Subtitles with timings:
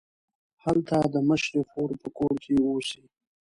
[0.63, 3.03] هلته د مشرې خور په کور کې اوسي.